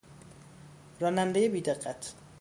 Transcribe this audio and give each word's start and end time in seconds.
رانندهی 0.99 1.49
بیدقت 1.49 2.13